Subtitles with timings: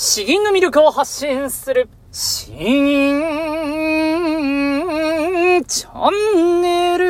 [0.00, 3.20] 詩吟の魅力を発信する、詩吟
[5.66, 7.08] チャンネル。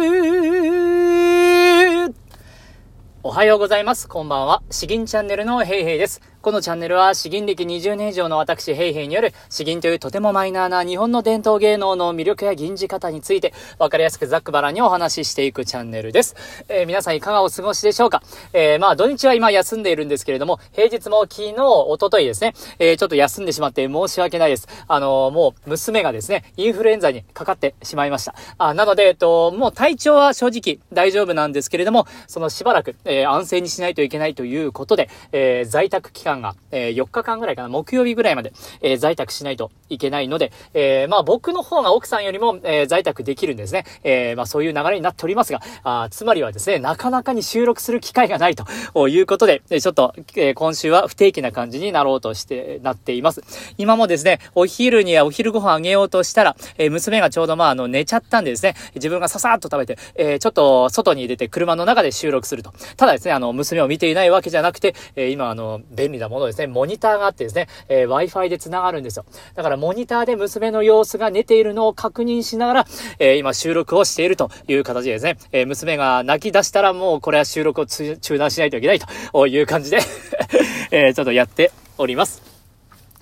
[3.22, 4.08] おはようございます。
[4.08, 4.62] こんばんは。
[4.70, 6.22] 詩吟チャンネルのヘイヘイです。
[6.48, 16.34] このチャンネルは詩吟歴20年以上の私、ヘイヘイによる詩吟というとてもマイナーな日本の伝統芸能の魅力や吟じ方について分かりやすくざっくばらにお話ししていくチャンネルです。
[16.70, 18.22] えー、皆さんいかがお過ごしでしょうか？
[18.54, 24.68] えー、まあ土日は今休んでいるんですけれども、平日も昨日、おとといですね、えー、ちょっと休んでしまって申し訳ないです。
[24.88, 28.34] あのもう娘がですね、インフルエンザにかかってしまいました。
[28.56, 43.84] あなので、えっと、もう体調は正直大丈夫なんですけれども、そのしばらく、え安静にしないといけないということで、え在宅期間が、え4日日間ぐらいかな、木曜日ぐらいまで、えー、在宅しないといけないので、えー、まあ僕の方が奥さんよりも、えー、在宅できるんですね。
[44.04, 53.42] えー、まあそういう流れになっておりますが、あつまりはですね、なかなかに収録する機会がないということで、ちょっと、えー、今週は不定期な感じになろうとして、なっています。
[53.76, 62.72] 今もですね、お昼にはお昼ご飯あげようとしたら、えー、娘がちょうどまああの寝ちゃったんでですね、自分がささっと食べて、えー、ちょっと外に出て車の中で収録すると。
[62.96, 69.24] ただですね、あの、娘を見ていないわけじゃなくて、えー、今あの、便利なものですね、モニターがあってですね、えー、Wi-Fi で繋がるんですよ。
[69.54, 72.86] だからモニターで娘の様子が寝ているのを確認しながら、
[73.18, 79.98] えー、今収録をしているという形でですね、えー、娘が泣き出したらもうこれは収録を中断しないといけないという感じで
[80.90, 82.42] えちょっとやっております。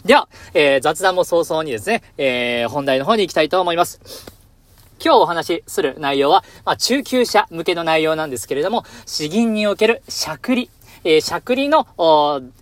[0.05, 4.37] では、え雑談も早々にですね、え本題の方に行きたいと思います。
[5.05, 10.71] 今日お話しする内容は、まあ、中級者向けの内容なんですけれども、詩吟におけるしゃくり、
[11.09, 11.87] えー、しゃくりの、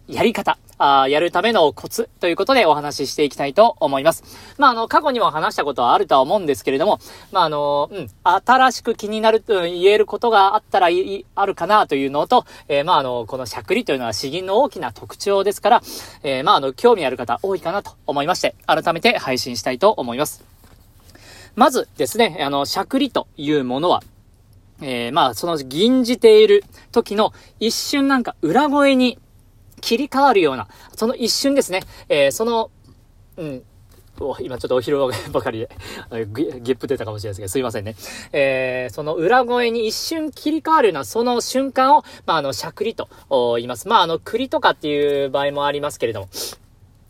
[0.06, 4.22] やり方、あやるためのコツということでお話ししていきたいと思います。
[4.58, 6.98] まあ、あの、過去にも話したことはあるとは思うんですけれども、
[7.32, 15.82] まあ、あの、うん、新しく気になる、うん、言えることがあったらい、あるかなというのと、えー、まあ、あの、このしゃくりというのは詩吟の大きな特徴ですから、
[16.22, 20.44] えー、まあ、あの、興味ある方多いかなと思いまして、改めて配信したいと思います。
[21.56, 24.02] まずですね、あの、しゃくりというものは、
[24.80, 29.18] えー、まあ、その吟じている時の一瞬なんか裏声に
[29.80, 32.70] 切り替わるような、その一瞬ですね、えー、その、
[33.36, 33.62] うん、
[34.40, 34.98] 今ちょっとお昼
[35.32, 35.68] ばかりで
[36.60, 37.96] ゲップ出たかもしれないですけど、すいませんね。
[38.32, 43.08] えー、その裏声に一瞬切り替わるような、その瞬間を、まあ、あの、しゃくりと
[43.56, 43.88] 言います。
[43.88, 46.28] まあ、あの、栗とかっていう場合もありますけれども、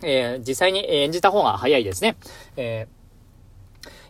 [0.03, 2.17] えー、実際に演じた方が早いですね。
[2.57, 2.89] え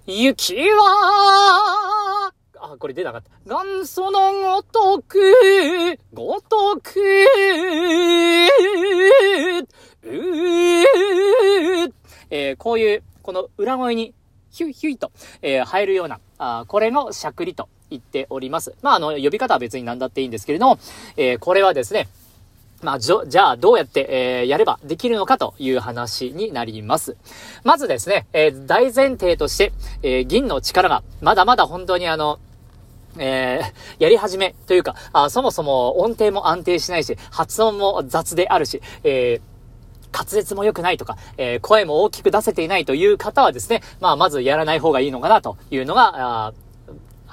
[0.06, 2.23] ー、雪は、
[2.72, 3.30] あ、これ出なかった。
[3.47, 5.19] 元祖のごとく、
[6.12, 7.00] ごとく、
[12.30, 14.14] えー、こういう、この裏声に、
[14.50, 15.10] ヒュイヒュイと、
[15.42, 18.75] えー、入るような、あこれのしゃくりと言っております。
[18.82, 20.78] まあ、あの、呼び方は別に何だっていいんですけれども、
[21.16, 22.08] えー、これはですね、
[22.84, 27.16] まあ、じゃあ、どうやって、えー、やればできるのかという話になります。
[27.64, 32.38] まずですね、えー、大前提として、えー、銀の力が、まだまだ本当にあの、
[33.19, 39.54] えー、やり始めというか、あそもそも音程も安定しないし、発音も雑であるし、えー
[40.14, 46.54] 滑舌も良くないとか、えー、声も大きく出せていないという方はですね、まあ、まずやらない方がいいのかなというのが、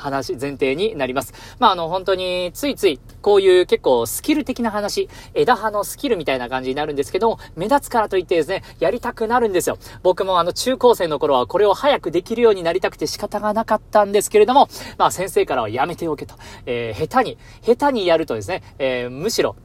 [0.02, 1.34] 話、前提になります。
[1.60, 9.78] まあ、あの、本当に、ついつい、こういう結構スキル的な話、枝葉のスキルみたいな感じになるんですけども、目立つからといってですね、やりたくなるんですよ。
[10.04, 14.68] 僕もあの、中高生の頃はこれを早くできるようになりたくて仕方がなかったんですけれども、
[14.98, 16.36] まあ、先生からはやめておけと。
[16.66, 19.56] えー、下手に、下手にやるとですね、えー、むしろ、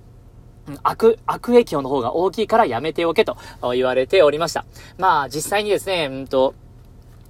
[0.82, 3.36] 悪、悪影響の方が大きいからやめておけと
[3.74, 4.64] 言われておりました。
[4.98, 6.54] まあ、実際にですね、うんと、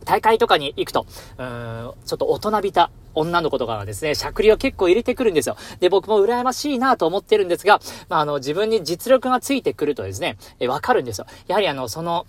[0.06, 1.04] 大会とかに行くと、
[1.36, 5.56] うーん、ちょっと大人びた女の子とかがですね、しゃくりを結構入れてくるんですよ。
[5.80, 11.26] で、僕も羨ましいなと思ってるんですが、まあ、あの、自分に実力がついてくるとですね、え、わかるんですよ。
[11.48, 12.26] やはりあの、その、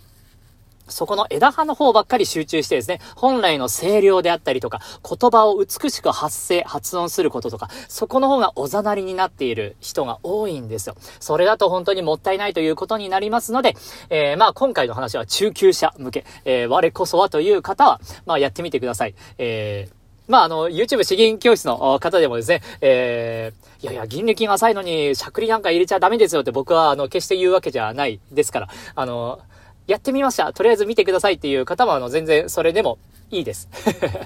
[0.88, 10.96] そこの枝葉の方ばっかり集中してですね、本来の声量であったりとか、言葉を美しく発声、発音することとか、そこの方がおざなりになっている人が多いんですよ。
[11.20, 13.76] それだと本当にもったいないということになりますので、
[14.10, 19.16] えー、まあ今回の話は中級者向け、えー、我こそはという方は、まあやってみてください。
[19.38, 19.98] えー
[20.28, 29.40] まあ、あの、YouTube 詩吟教室の方でもですね、えー、いやいや、銀歴が浅いのに、しゃくりなんか入れちゃダメですよって僕は、あの、決して言うわけじゃないですから、あの、
[29.88, 30.52] やってみました。
[30.54, 33.00] とりあえず見てくださいっていう方は、あの、全然それでも
[33.32, 33.70] いいです。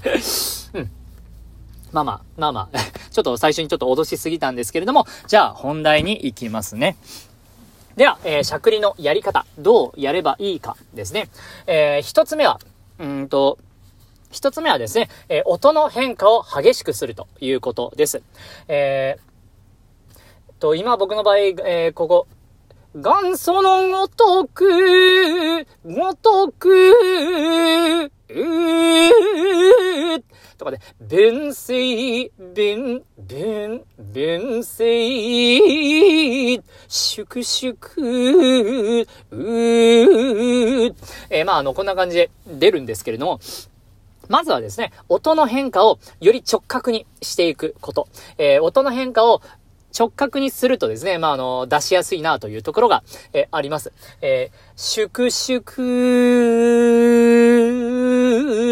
[0.74, 0.92] うん。
[1.92, 2.78] まあまあ、まあまあ、
[3.12, 6.98] ちょっと最初にちょっと脅しすぎたんですけれども、じゃあ本題に行きますね。
[7.96, 11.30] では、えー、しゃくりのやり方、どうやればいいかですね。
[11.68, 12.60] えー、一つ目は、
[12.98, 13.60] うんと、
[14.31, 18.24] 一つ目はですね、えー、音の変化を激しくするということです。
[18.68, 19.31] えー、
[20.62, 22.28] と、今僕の場合、えー、ここ、
[22.94, 28.12] 元祖のごとく、ごとく、
[30.58, 37.78] とかで、弁水、弁、弁、弁水、粛々、
[39.32, 39.38] う
[41.30, 43.40] えー、まあ、あの、こんな感じで出るんですけれども、
[44.28, 48.08] まずはですね、音の変化をより直角にしていくこと。
[48.38, 49.42] えー、音の変化を
[49.98, 53.04] 直角にするとですね、まあ、あの、出しやすいなというところが、
[53.34, 53.92] えあります。
[54.22, 55.62] えー、粛々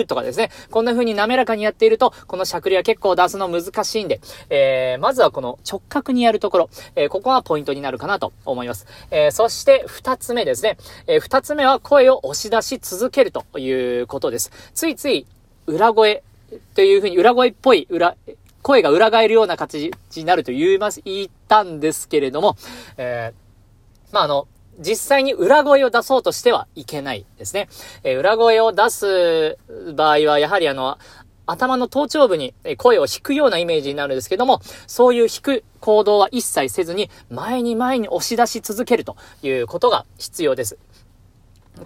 [0.07, 4.19] とかですね、こんな風に滑らかにやっていると、このしゃくりは結構出すの難しいんで、
[4.50, 8.88] えー、まずはこの直角にやるところ、えー、ここがポイントになるかなと思います。
[9.12, 10.77] え、そして二つ目ですね、
[11.07, 14.51] えー、二つ目は声を押し出し続けるということです。
[14.74, 15.25] ついつい
[15.68, 16.24] 裏声
[16.75, 18.16] という風に裏声っぽい裏、
[18.61, 22.57] 声が裏返るような形になると言います、言ったんですけれども、
[22.97, 24.47] えー、まあ、あの、
[24.79, 27.67] 実際に裏声を出そうとしてはいけないですね。
[28.03, 29.57] えー、裏声を出す
[29.95, 30.97] 場合は、やはりあの、
[31.51, 40.77] 頭の頭頂部に声を引くようなイメージになるんですけども、そういう引く行動は一切せずに、前に前に押し出し続けるということが必要です。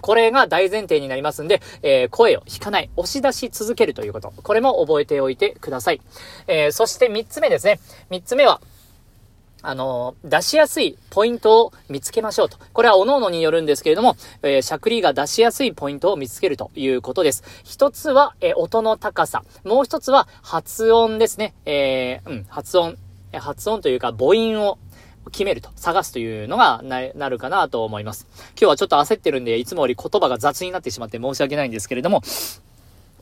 [0.01, 4.31] これが大前提になりますんで、えー、声を引かない、押し出し続けるということ。
[4.31, 6.01] これも覚えておいてください。
[6.48, 7.80] えー、そして三つ目ですね。
[8.10, 8.62] 三つ目は、
[9.66, 12.57] あの、出しやすいポイントを見つけましょうと。
[12.74, 17.44] これは各々によるんですけれども、えー、しゃくりが出しやすいポイントを見つけるということです。
[17.63, 19.44] 一つは、えー、音の高さ。
[19.63, 21.54] もう一つは、発音ですね。
[21.66, 22.98] えー、うん、発音。
[23.39, 24.78] 発音というか母音を
[25.31, 28.28] 決めると、探すというのがな、なるかなと思います。
[28.52, 32.22] 今日はちょっと焦ってるんで、いつもより言葉が雑になってしまって申し訳ないんですけれども、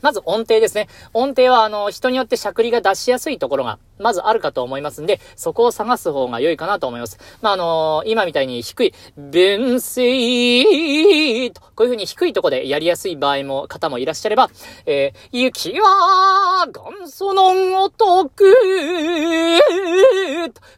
[0.02, 0.88] まず音程ですね。
[1.14, 7.20] 音程は、あの、人によってしゃくりが出しやすいところが、まずあるかと思いますんで、そこを探す方が良いかなと思います。
[7.42, 14.50] まあ、あのー、今みたいに低い、弁声と、こういう風に低いとこでやりやすい場合も、方もいらっしゃれば、
[14.86, 18.44] えー、雪は、元祖のごとく、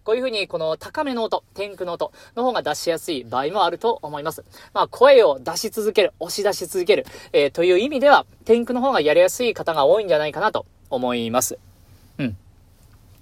[0.03, 4.43] こういう風に、この高めの音、天空の音の方が出しやすい場合もあると思います。
[4.73, 11.57] まあ、声を出し続ける、押し出し続ける、えー、という意味では、天空の方がやりやすい方が多いんじゃないかなと思います。
[12.17, 12.37] うん。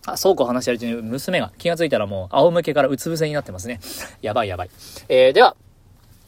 [0.06, 3.79] あ、そうこう話してるうちに娘が気がついたらもう仰向けからうつ伏せになってますね。
[4.21, 4.69] やばいやばい。
[5.09, 5.56] えー、では、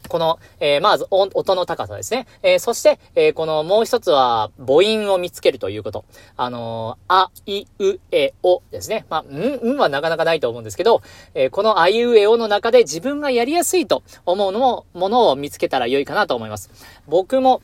[0.08, 2.26] この、えー、まず、音の高さですね。
[2.42, 6.04] えー、そして、えー、この、もう一つは、母音を見つけるということ。
[6.36, 9.06] あのあ、い、う、え、おですね。
[9.08, 11.00] まあ、ん、んはなかなかないと思うんですけど、
[11.34, 16.70] えこのあいうえおの中で自分がやりやすいと思うのも、ものを見つけたら良いかなと思います。
[17.08, 17.62] 僕も、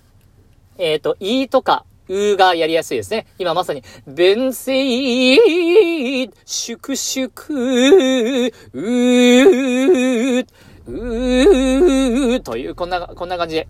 [0.79, 3.27] えっ、と、いとか、うがやりやすいですね。
[3.39, 10.47] 今まさに、弁声、祝祝、うー、
[10.89, 13.69] うー、という、こんな、こんな感じで、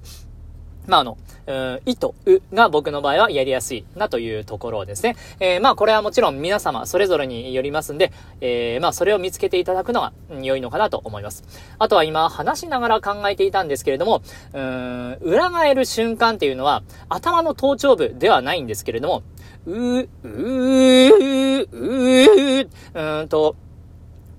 [0.87, 5.17] まあ、あの、うん、いとうが僕の場合はやりやすいなというところですね。
[5.41, 10.13] えー、まあこれはもちろん皆様それぞれによりますんで、えー、まあそれを見つけていただくのが
[10.43, 11.43] 良いのかなと思います。
[11.79, 14.23] あとは今話しながら考えていたんですけれども、
[14.53, 19.23] うん、裏返る瞬間っていうのは頭の頭頂部ではないんですけれども、
[19.67, 20.39] う、う、う、
[21.73, 23.57] う、うんと、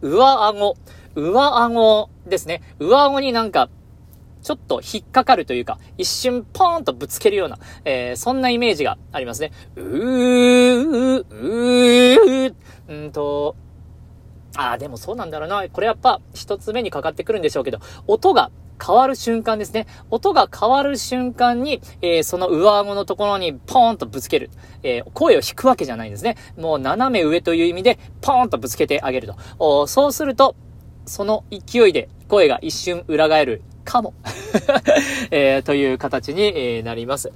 [0.01, 0.75] 上顎、
[1.15, 2.61] 上顎ですね。
[2.79, 3.69] 上顎になんか
[4.41, 9.51] ちょっと引っかかるというか、一瞬ポーンとぶつけるような、えー、そんなイメージがありますね。
[9.75, 12.53] うー、うー、
[12.87, 13.55] うんと、
[14.55, 15.63] ああ、でもそうなんだろうな。
[15.69, 18.51] これやっぱ一つ目にかかってくるんでしょうけど、音が
[18.83, 19.85] 変わる瞬間ですね。
[20.09, 24.49] 音が変わる瞬間に、えー、その上顎のところにポーンとぶつける。
[24.83, 26.35] えー、声を引くわけじゃないんですね。
[26.57, 29.87] もう斜め上という意味で、ポーンとぶつけてあげると。
[29.87, 30.55] そうすると、
[31.05, 34.13] その勢いで声が一瞬裏返るかも
[35.31, 37.31] えー、という形に、なります。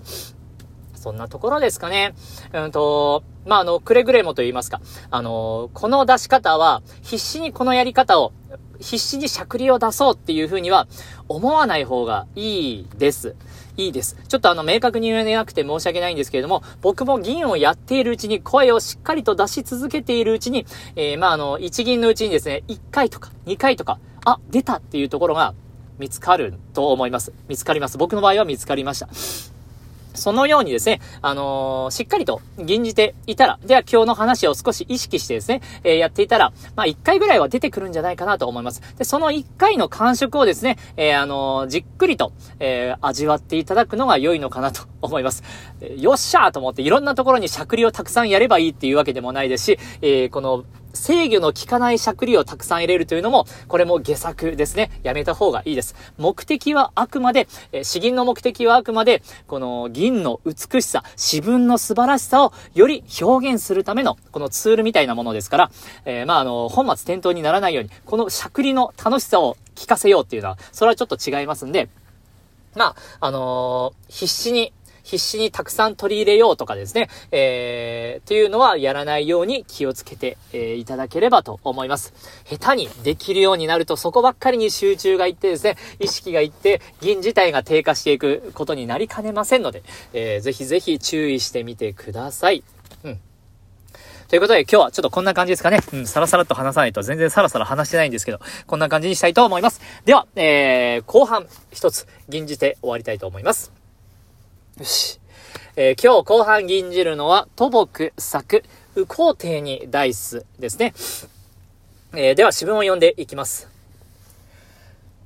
[0.96, 2.16] そんなところですかね。
[2.54, 4.82] うんと、まあ、あの、くれぐれもと言いますか、
[5.12, 8.32] あの、この出し方は、必死にこのやり方を、
[8.80, 10.88] 必死にしゃくりを出そうっていうふうには
[11.28, 13.36] 思わない方がいいです。
[13.78, 14.18] いいです。
[14.28, 25.54] ちょっとあの、明確に言えなくて申し訳ないんですけれども、僕も銀をやっているうちに、声をしっかりと出し続けているうちに、えー、まあ、あの、一銀のうちにですね、1回とか2回とか、あ、出たっていうところが、
[26.00, 27.34] 見つかると思います。
[27.48, 27.98] 見つかります。
[27.98, 29.10] 僕の場合は見つかりました。
[30.16, 38.82] そのようにですね、あのー、しっかりと吟じていたら、では今日の話を少し意識してですね、えー、やっていたら、まあ、1回ぐらいは出てくるんじゃないかなと思います。
[38.98, 45.44] で、その1回の感触をですね、えー、あのじっくりと、え味わっていただくのが良いのかなと思います。
[45.98, 50.64] よっしゃーと思っていろんなところにしゃくりをたくさんやればいいっていうわけでもないですし、えこの、
[50.96, 54.92] 制御の効かないしゃくりをたくさん入れるというのも、これも下作ですね。
[55.04, 55.96] やめた方がいいです。
[56.18, 65.72] 目的はあくまで、えー、詩吟の目的はあくまで、この銀の美しさ、詩文の素晴らしさをより表現するための、このツールみたいなものですから、
[66.06, 71.90] えー、まあ、あの、本末転倒にならないように、このしゃくりの楽しさを聞かせようっていうのは、それはちょっと違いますんで、
[72.76, 72.96] まあ、
[73.28, 74.74] あのー、必死に、
[75.06, 82.14] 必死にたくさん取り入れようとかですね、えー、っていうのはやらないように気をつけて、えー、いただければと思います。
[82.46, 89.84] 下手にできるようになるとそこばっかりに集中がいってですね、意識がいって、銀自体が低下していくことになりかねませんので、
[90.14, 92.64] えー、ぜひぜひ注意してみてください。
[93.04, 93.20] うん。
[94.28, 95.82] ということで今日はちょっとこんな感じですかね。
[95.94, 99.82] うん、さらさらっと話さないと全然さらさら話してないんですけど、こんな感じにしたいと思います。
[100.06, 103.72] では、えー、後半一つ吟じて終わりたいと思います。
[104.78, 105.22] よし。
[105.78, 108.62] えー、今日後半吟じるのは、土木作、
[108.94, 110.94] 右皇帝にダイスですね。
[112.14, 113.70] えー、では、詩文を読んでいきます。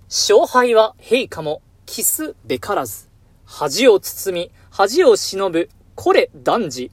[0.08, 3.08] 勝敗は陛下も、キスべからず。
[3.44, 6.92] 恥を包み、恥を忍ぶ、これ男児。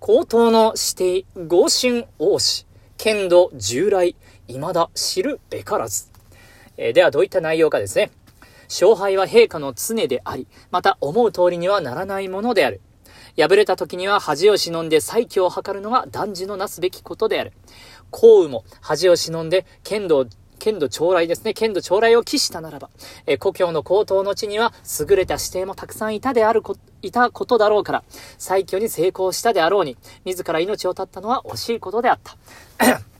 [0.00, 2.66] 高等の指定、合春王子。
[2.96, 4.16] 剣道従来、
[4.48, 6.08] 未だ知るべからず。
[6.76, 8.10] えー、では、どういった内容かですね。
[8.74, 12.80] 勝敗は陛下の常であり、また思う通りにはならないものである。
[13.38, 17.52] 敗れた時には恥を忍んで再起を図るのが男児のなすべきことである。
[18.10, 20.26] 幸運も恥を忍んで剣道
[20.58, 21.54] 剣道将来ですね。
[21.54, 22.90] 剣道将来を期したならば、
[23.26, 28.04] え故郷の高等の地には優れた指定もたくさんいたであるこ、いたことだろうから、
[28.38, 33.13] 再挙に成功したであろうに、自ら命を絶ったのは惜しいことであった。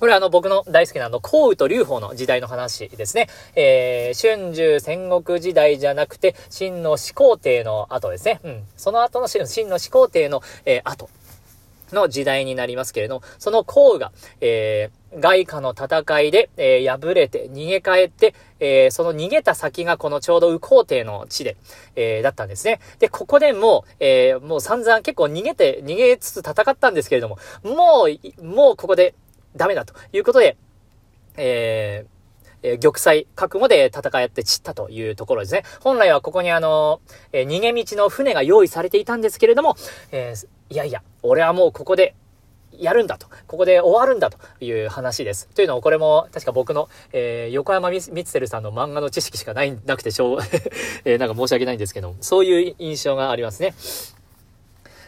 [0.00, 3.28] これはあの僕の大好きなあの、項羽と劉邦の時代の話ですね。
[3.54, 8.40] えー、春秋戦国時代じゃなくて、秦の始皇帝の後ですね。
[8.42, 8.62] うん。
[8.78, 11.10] その後の秦の始皇帝の、えー、後
[11.92, 21.58] の時代になりますけれども、その項羽が、えー、外貨の戦いで、えー、敗れて逃げ帰って、えー、その逃げた先がこのちょうど右皇帝の地で、
[21.94, 22.80] えー、だったんですね。
[23.00, 29.14] で、ここでもう、えー、もう散々結構逃げて、逃げつつ戦ったんですけれども、もう、もうここで
[29.56, 30.56] ダメだということで、
[31.36, 32.20] えー、
[32.62, 35.64] え玉砕、覚悟で戦い合って散ったというところですね。
[35.80, 37.00] 本来はここにあの、
[37.32, 39.76] えー、逃げ道の船が用意されていたんですけれども、
[40.12, 42.14] えー、いやいや、俺はもうここで
[42.78, 43.28] やるんだと。
[43.46, 45.48] ここで終わるんだという話です。
[45.54, 50.38] というのを、これも、確か僕の、えー、横山光輝さんの漫画の知識しかない、なくてしょう、
[51.04, 53.74] えー、なんか申し訳ないんですけど、そういう印象がありますね。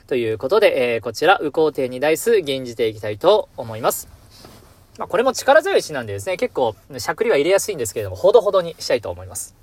[0.06, 4.21] ということで、えー、こちら、右皇帝に対す吟じていきたいと思います。
[4.98, 9.56] まあ、これも力強い詩なんでですね、結構、しゃくりは入れやすいんですけれども、ほどほどにしたいと思います。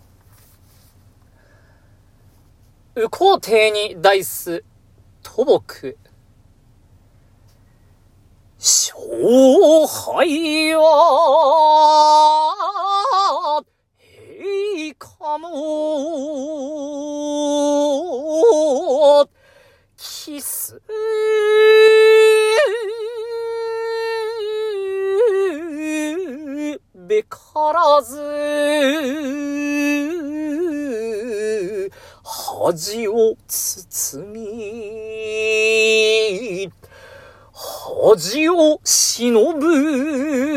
[2.96, 4.64] 右皇帝に大す、
[5.22, 5.98] 土木。
[8.60, 8.98] 勝
[9.88, 12.49] 敗は、
[28.00, 28.16] らず、
[32.24, 34.40] 恥を包み、
[37.54, 40.49] 恥を忍ぶ、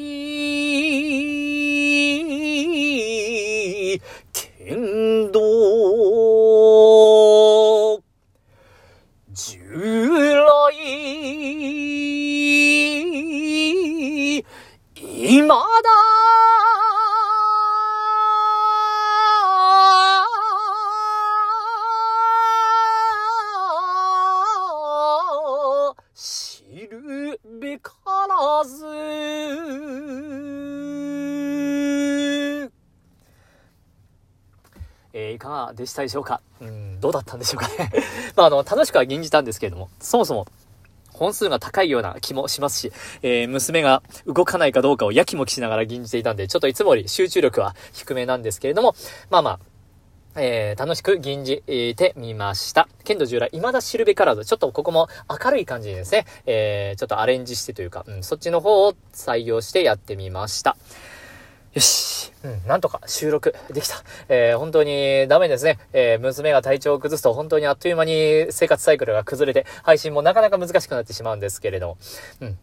[4.33, 5.41] 剣道、
[9.33, 10.75] 従来、
[14.95, 15.63] 今だ、
[26.13, 27.91] 知るべか
[28.27, 28.85] らず
[35.17, 36.41] えー、いかがでしたでしょうか？
[36.61, 37.67] うん、どうだったんでしょうか？
[37.69, 37.91] ね
[38.35, 40.47] まあ、あの、楽しくは吟じたんですけれども、そもそも、
[41.13, 48.95] 本数が高いような気もしますし、えー、娘が動かないかどうかをやきもきしながら吟じていたんで、ちょっといつもより集中力は低めなんですけれども、
[49.29, 49.59] まあまあ、
[50.37, 52.89] えー、楽しく吟じてみました。
[53.05, 54.43] 剣道従来、未だシルベカラード。
[54.43, 55.07] ちょっとここも
[55.41, 56.25] 明るい感じですね。
[56.45, 60.75] えー、ちょっとアレンジしてというか、うん、そっちの方を採用してやってみました。
[61.75, 62.31] よし。
[62.43, 63.95] うん、なんとか収録できた。
[64.29, 65.77] えー、本当にダメですね。
[65.93, 71.97] えー、娘が体調を崩すと本当にあっという間に生活サイクルが崩れて、配信もなかなか難しくなってしまうんですけれど、
[72.39, 72.57] うん、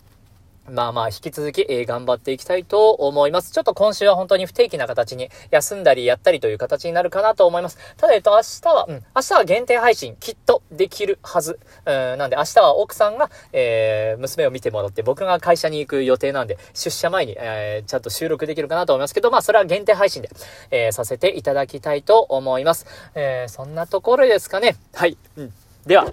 [0.71, 3.53] まあまあ、引き続き、えー、頑張っていきたいと思います。
[3.53, 7.79] ちょっと今週は本当に不定期な形に休んだりやったりという形になるかなと思います。
[7.97, 11.59] ただ、えっと、明日は、うん、明日は限定配信、きっとできるはず。
[11.85, 20.31] うん、なんで、明日は奥さんが、えー、娘を見てもらって、僕が会社に行く予定なんで、出社前に、えー、ちゃんと収録できるかなと思いますけど、まあ、それは限定配信で、
[20.71, 22.87] えー、させていただきたいと思います。
[23.15, 24.77] えー、そんなところですかね。
[24.95, 25.19] はい。
[25.37, 25.53] うん。
[25.87, 26.07] では、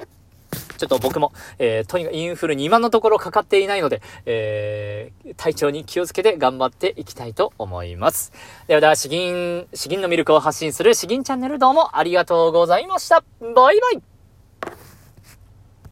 [0.79, 8.31] ちょっと僕も、えー、とにかくインフルに今のところかかっていないので、えー、体調に気をつけて頑張っていきたいと思います。
[8.67, 13.23] ではでは、詩吟、詩吟の魅力を発信する詩吟チャンネルどうもありがとうございました。
[13.41, 14.08] バイバイ